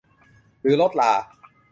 [0.61, 1.11] หรือรถรา